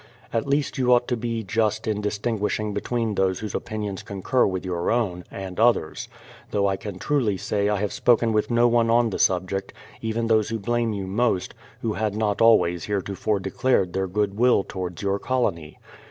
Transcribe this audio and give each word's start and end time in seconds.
At 0.33 0.47
least 0.47 0.79
you 0.79 0.91
ought 0.91 1.07
to 1.09 1.15
be 1.15 1.43
just 1.43 1.85
in 1.85 2.01
dis 2.01 2.17
tinguishing 2.17 2.73
between 2.73 3.13
those 3.13 3.37
whose 3.39 3.53
opinions 3.53 4.01
concur 4.01 4.47
with 4.47 4.65
your 4.65 4.89
own, 4.89 5.25
and 5.29 5.59
others— 5.59 6.09
though 6.49 6.65
I 6.67 6.75
can 6.75 6.97
truly 6.97 7.37
say 7.37 7.69
I 7.69 7.75
have 7.79 7.93
spoken 7.93 8.33
with 8.33 8.49
no 8.49 8.67
one 8.67 8.89
on 8.89 9.11
the 9.11 9.19
subject, 9.19 9.73
even 10.01 10.25
those 10.25 10.49
who 10.49 10.57
blame 10.57 10.91
you 10.91 11.05
most, 11.05 11.53
who 11.83 11.93
had 11.93 12.15
not 12.15 12.41
always 12.41 12.85
heretofore 12.85 13.39
declared 13.41 13.93
their 13.93 14.07
good 14.07 14.35
will 14.39 14.63
towards 14.63 15.03
your 15.03 15.19
colony. 15.19 15.77